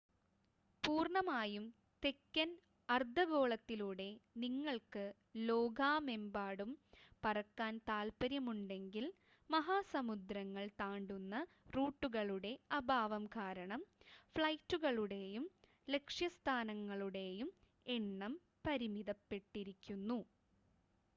പൂർണ്ണമായും 0.83 1.65
തെക്കൻ 2.03 2.49
അർദ്ധഗോളത്തിലൂടെ 2.89 4.07
നിങ്ങൾക്ക് 4.35 5.03
ലോകാമെമ്പാടും 5.41 6.71
പറക്കാൻ 7.23 7.75
താൽപര്യം 7.89 8.47
ഉണ്ടെങ്കിൽ 8.49 9.05
മഹാസമുദ്രങ്ങൾ 9.49 10.65
താണ്ടുന്ന 10.79 11.35
റൂട്ടുകളുടെ 11.75 12.53
അഭാവം 12.71 13.25
കാരണം 13.37 13.83
ഫ്ലൈറ്റുകളുടേയും 14.35 15.45
ലക്ഷ്യസ്ഥാനങ്ങളുടെയും 15.87 17.51
എണ്ണം 17.85 18.35
പരിമിതപ്പെട്ടിരിക്കുന്നു 18.67 20.19